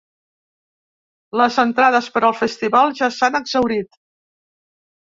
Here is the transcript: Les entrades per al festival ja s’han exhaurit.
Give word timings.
Les 1.41 1.59
entrades 1.65 2.09
per 2.17 2.25
al 2.31 2.35
festival 2.41 2.99
ja 3.03 3.13
s’han 3.21 3.41
exhaurit. 3.45 4.05